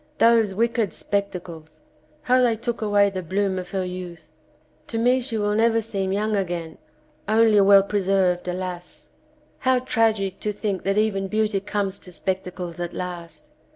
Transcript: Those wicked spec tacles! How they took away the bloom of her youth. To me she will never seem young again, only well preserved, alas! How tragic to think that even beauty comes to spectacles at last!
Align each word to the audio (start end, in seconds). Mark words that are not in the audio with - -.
Those 0.17 0.55
wicked 0.55 0.93
spec 0.93 1.29
tacles! 1.29 1.79
How 2.23 2.41
they 2.41 2.55
took 2.55 2.81
away 2.81 3.11
the 3.11 3.21
bloom 3.21 3.59
of 3.59 3.69
her 3.69 3.85
youth. 3.85 4.31
To 4.87 4.97
me 4.97 5.19
she 5.19 5.37
will 5.37 5.53
never 5.53 5.79
seem 5.79 6.11
young 6.11 6.35
again, 6.35 6.79
only 7.27 7.61
well 7.61 7.83
preserved, 7.83 8.47
alas! 8.47 9.09
How 9.59 9.77
tragic 9.77 10.39
to 10.39 10.51
think 10.51 10.81
that 10.85 10.97
even 10.97 11.27
beauty 11.27 11.59
comes 11.59 11.99
to 11.99 12.11
spectacles 12.11 12.79
at 12.79 12.93
last! 12.95 13.51